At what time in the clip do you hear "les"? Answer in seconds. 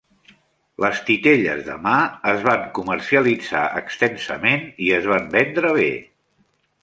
0.83-1.01